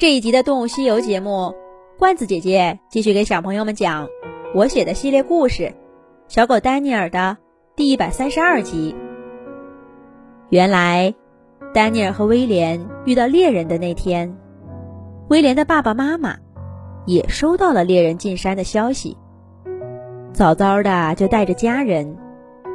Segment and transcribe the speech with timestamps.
[0.00, 1.54] 这一集的《动物西游》节目，
[1.98, 4.08] 罐子姐姐继续给小朋友们讲
[4.54, 5.64] 我写的系列故事
[6.26, 7.36] 《小狗丹尼尔》的
[7.76, 8.96] 第一百三十二集。
[10.48, 11.14] 原来，
[11.74, 14.34] 丹尼尔和威廉遇到猎人的那天，
[15.28, 16.34] 威廉的爸爸妈妈
[17.04, 19.14] 也收到了猎人进山的消息，
[20.32, 22.16] 早早的就带着家人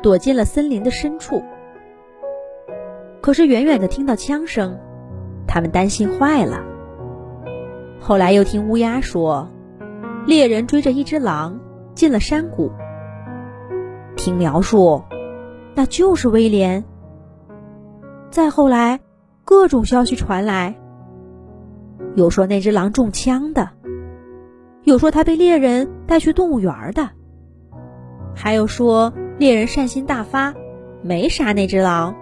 [0.00, 1.42] 躲进了森林的深处。
[3.20, 4.78] 可是，远远的听到枪声，
[5.48, 6.77] 他们担心坏了。
[8.00, 9.48] 后来又听乌鸦说，
[10.26, 11.58] 猎人追着一只狼
[11.94, 12.70] 进了山谷。
[14.16, 15.02] 听描述，
[15.74, 16.84] 那就是威廉。
[18.30, 19.00] 再后来，
[19.44, 20.76] 各种消息传来，
[22.14, 23.70] 有说那只狼中枪的，
[24.84, 27.10] 有说他被猎人带去动物园的，
[28.34, 30.54] 还有说猎人善心大发，
[31.02, 32.14] 没杀那只狼，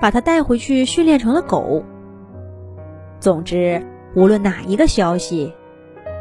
[0.00, 1.84] 把他带回去训练成了狗。
[3.18, 3.82] 总之。
[4.14, 5.52] 无论哪一个消息，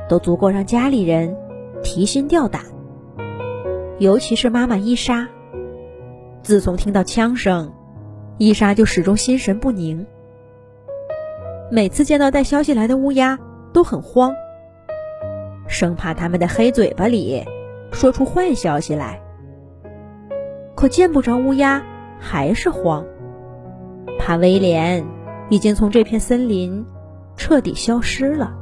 [0.08, 1.36] 都足够让家里人
[1.82, 2.62] 提心吊胆。
[3.98, 5.28] 尤其是妈妈伊莎，
[6.44, 7.74] 自从听到枪声，
[8.38, 10.06] 伊莎就始终心神不宁。
[11.72, 13.38] 每次见到带消息来的乌鸦，
[13.74, 14.34] 都很慌，
[15.68, 17.44] 生怕他们的黑嘴巴里
[17.92, 19.20] 说出坏消息来。
[20.76, 21.84] 可见不着乌鸦，
[22.20, 23.04] 还是慌，
[24.18, 25.06] 怕威廉
[25.50, 26.86] 已经从这片森林。
[27.40, 28.54] 彻底消失了。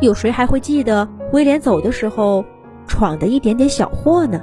[0.00, 2.44] 有谁还会记得威廉走的时候
[2.88, 4.42] 闯的一点点小祸呢？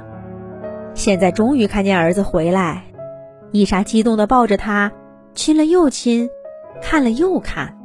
[0.94, 2.84] 现在终于看见儿子回来，
[3.50, 4.92] 伊莎激动的抱着他，
[5.34, 6.30] 亲了又亲，
[6.80, 7.76] 看了又看。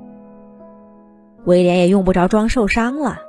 [1.46, 3.20] 威廉也用不着装受伤了，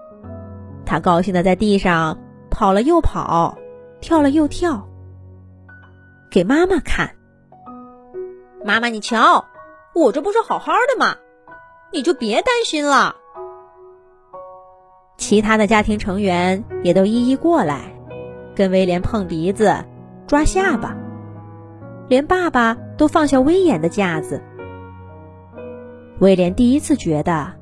[0.84, 2.18] 他高兴的在地上
[2.50, 3.56] 跑了又跑，
[4.00, 4.86] 跳了又跳，
[6.30, 7.10] 给妈妈看。
[8.64, 9.46] 妈妈，你瞧，
[9.94, 11.16] 我这不是好好的吗？
[11.92, 13.16] 你就别担心了。
[15.16, 17.92] 其他的家庭成员也都一一过来，
[18.54, 19.84] 跟威廉碰鼻子、
[20.26, 20.96] 抓下巴，
[22.08, 24.42] 连爸爸都放下威严的架子。
[26.20, 27.52] 威廉第一次觉得，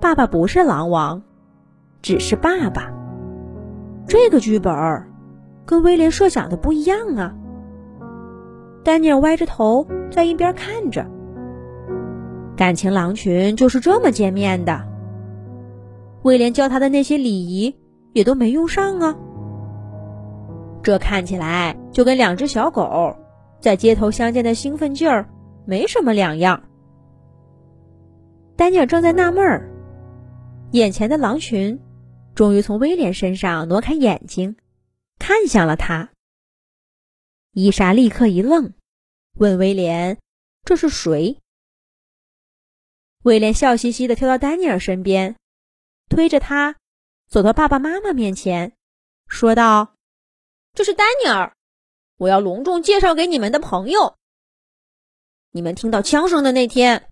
[0.00, 1.22] 爸爸不是狼王，
[2.02, 2.92] 只是爸爸。
[4.06, 5.08] 这个剧本儿
[5.64, 7.34] 跟威廉设想的不一样啊。
[8.84, 11.06] 丹尼尔歪着头在一边看着。
[12.56, 14.86] 感情狼群就是这么见面的。
[16.22, 17.76] 威廉教他的那些礼仪
[18.12, 19.16] 也都没用上啊。
[20.82, 23.16] 这看起来就跟两只小狗
[23.60, 25.28] 在街头相见的兴奋劲儿
[25.66, 26.62] 没什么两样。
[28.56, 29.68] 丹尼尔正在纳闷儿，
[30.72, 31.80] 眼前的狼群
[32.34, 34.56] 终于从威廉身上挪开眼睛，
[35.18, 36.10] 看向了他。
[37.52, 38.72] 伊莎立刻一愣，
[39.36, 40.18] 问威廉
[40.64, 41.38] ：“这是谁？”
[43.24, 45.36] 威廉笑嘻嘻地跳到丹尼尔身边，
[46.10, 46.76] 推着他
[47.26, 48.76] 走到爸爸妈妈面前，
[49.26, 49.94] 说道
[50.74, 51.56] ：“这是丹尼尔，
[52.18, 54.18] 我要隆重介绍给你们的朋友。
[55.52, 57.08] 你们听到枪声的那天，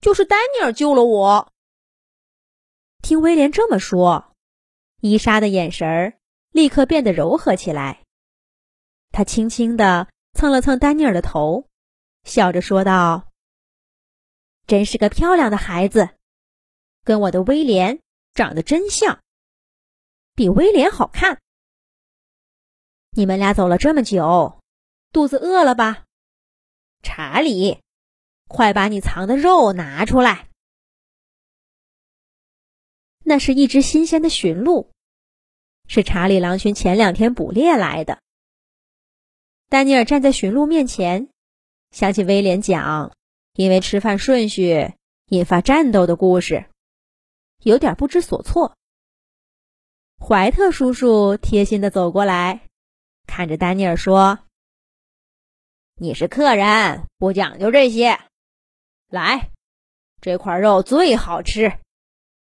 [0.00, 1.52] 就是丹尼尔救了我。”
[3.00, 4.34] 听威廉这么说，
[5.00, 6.18] 伊莎的眼神儿
[6.50, 8.02] 立刻变得柔和起来。
[9.12, 11.68] 她轻轻地蹭了蹭丹尼尔的头，
[12.24, 13.28] 笑着说道。
[14.66, 16.10] 真是个漂亮的孩子，
[17.04, 18.00] 跟我的威廉
[18.34, 19.22] 长得真像，
[20.34, 21.40] 比威廉好看。
[23.10, 24.60] 你们俩走了这么久，
[25.12, 26.04] 肚子饿了吧？
[27.02, 27.80] 查理，
[28.48, 30.48] 快把你藏的肉拿出来。
[33.24, 34.90] 那是一只新鲜的驯鹿，
[35.86, 38.20] 是查理狼群前两天捕猎来的。
[39.68, 41.28] 丹尼尔站在驯鹿面前，
[41.90, 43.12] 想起威廉讲。
[43.54, 44.94] 因为吃饭顺序
[45.26, 46.66] 引发战斗的故事，
[47.62, 48.76] 有点不知所措。
[50.18, 52.66] 怀特叔叔贴心的走过来，
[53.26, 54.38] 看着丹尼尔说
[56.00, 58.18] ：“你是客人，不讲究这些。
[59.08, 59.50] 来，
[60.20, 61.78] 这块肉最好吃，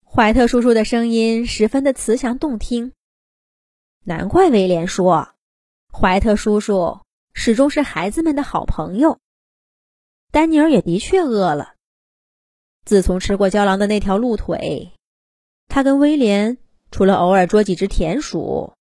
[0.06, 2.94] 怀特叔叔的声音十分的慈祥动听，
[4.04, 5.30] 难怪威廉说。
[5.92, 7.02] 怀特叔叔
[7.34, 9.20] 始终是孩子们的好朋友。
[10.32, 11.76] 丹尼尔也的确饿了。
[12.84, 14.92] 自从吃过郊狼的那条鹿腿，
[15.68, 16.58] 他跟威廉
[16.92, 18.74] 除了偶尔捉几只田鼠，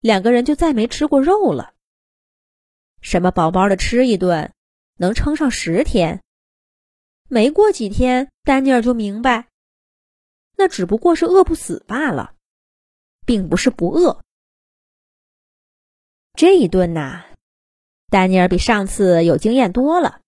[0.00, 1.74] 两个人就再没吃过肉了。
[3.02, 4.54] 什么饱饱的吃一顿，
[4.96, 6.22] 能撑上十天？
[7.28, 9.48] 没过几天，丹尼尔就明白，
[10.56, 12.34] 那只不过是饿不死罢了，
[13.26, 14.22] 并不是不饿。
[16.36, 17.24] 这一顿呐，
[18.10, 20.20] 丹尼尔比上次有经验多了，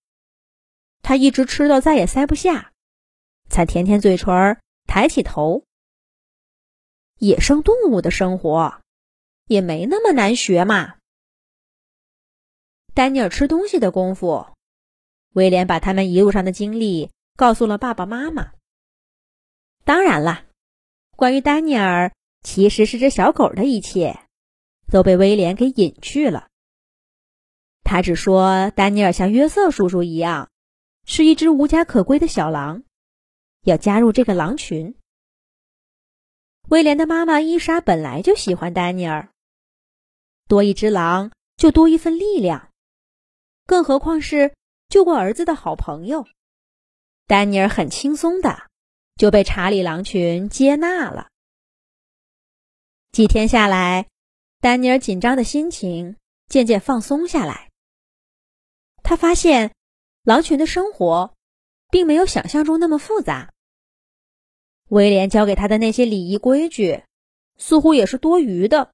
[1.03, 2.71] 他一直吃到再也塞不下，
[3.47, 5.63] 才舔舔嘴唇，抬起头。
[7.19, 8.81] 野生动物的生活
[9.45, 10.95] 也没那么难学嘛。
[12.95, 14.47] 丹尼尔吃东西的功夫，
[15.33, 18.53] 威廉把他们一路上的经历告诉了爸爸妈妈。
[19.83, 20.45] 当然了，
[21.15, 22.11] 关于丹尼尔
[22.41, 24.19] 其实是只小狗的一切，
[24.91, 26.47] 都被威廉给隐去了。
[27.83, 30.49] 他只说丹尼尔像约瑟叔叔一样，
[31.05, 32.83] 是一只无家可归的小狼，
[33.63, 34.95] 要加入这个狼群。
[36.67, 39.31] 威廉的妈妈伊莎本来就喜欢丹尼尔，
[40.47, 42.69] 多一只狼就多一份力量，
[43.65, 44.53] 更何况是
[44.87, 46.27] 救过儿子的好朋友。
[47.25, 48.67] 丹尼尔很轻松的
[49.15, 51.29] 就被查理狼群接纳了。
[53.11, 54.07] 几天下来，
[54.61, 56.17] 丹尼尔紧张的心情
[56.49, 57.69] 渐渐放松下来。
[59.01, 59.73] 他发现，
[60.23, 61.33] 狼群的生活
[61.89, 63.53] 并没有想象中那么复杂。
[64.89, 67.03] 威廉教给他的那些礼仪规矩，
[67.57, 68.91] 似乎也是多余的。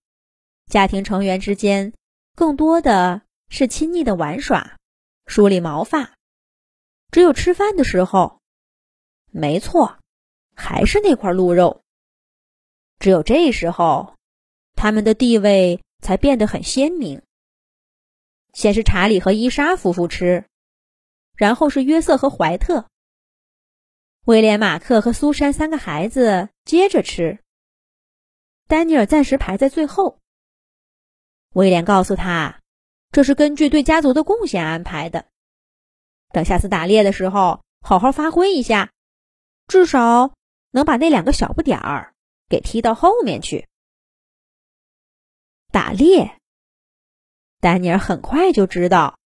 [0.68, 1.94] 家庭成员之间
[2.36, 4.78] 更多的是亲昵的玩耍，
[5.26, 6.14] 梳理毛发。
[7.12, 8.40] 只有吃饭的时候，
[9.32, 9.98] 没错，
[10.54, 11.82] 还是那块鹿肉。
[13.00, 14.16] 只有这时候，
[14.76, 17.22] 他们的地位才变得很鲜明。
[18.54, 20.46] 先是查理和伊莎夫妇吃，
[21.36, 22.88] 然后是约瑟和怀特。
[24.26, 27.40] 威廉、马克和苏珊三个孩子接着吃。
[28.68, 30.20] 丹尼尔暂时排在最后。
[31.54, 32.60] 威廉告诉他，
[33.12, 35.28] 这是根据对家族的贡献安排的。
[36.32, 38.92] 等下次打猎的时候，好好发挥一下，
[39.68, 40.34] 至少
[40.72, 42.14] 能把那两个小不点儿
[42.50, 43.68] 给踢到后面去。
[45.76, 46.38] 打猎，
[47.60, 49.20] 丹尼尔很快就知道，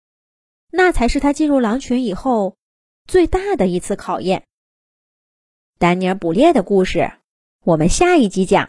[0.71, 2.57] 那才是他进入狼群以后
[3.05, 4.45] 最大的一次考验。
[5.77, 7.11] 丹尼尔捕猎的故事，
[7.63, 8.67] 我们下一集讲。